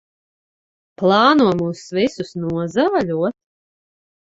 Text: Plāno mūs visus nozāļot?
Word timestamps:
Plāno 1.01 1.47
mūs 1.61 1.85
visus 2.01 2.37
nozāļot? 2.49 3.41